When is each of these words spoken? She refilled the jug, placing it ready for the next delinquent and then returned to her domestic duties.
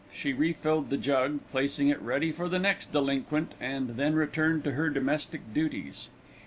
She 0.11 0.33
refilled 0.33 0.89
the 0.89 0.97
jug, 0.97 1.41
placing 1.51 1.89
it 1.89 2.01
ready 2.01 2.31
for 2.31 2.49
the 2.49 2.57
next 2.57 2.91
delinquent 2.91 3.51
and 3.61 3.87
then 3.97 4.15
returned 4.15 4.63
to 4.63 4.71
her 4.71 4.89
domestic 4.89 5.53
duties. 5.53 6.09